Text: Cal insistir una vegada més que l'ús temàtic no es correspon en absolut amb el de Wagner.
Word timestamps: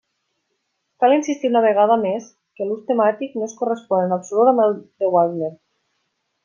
Cal 1.03 1.13
insistir 1.17 1.51
una 1.51 1.61
vegada 1.65 1.99
més 2.05 2.31
que 2.57 2.69
l'ús 2.69 2.81
temàtic 2.89 3.39
no 3.41 3.47
es 3.51 3.57
correspon 3.61 4.09
en 4.09 4.19
absolut 4.19 4.53
amb 4.55 4.69
el 4.69 4.77
de 4.83 5.15
Wagner. 5.17 5.57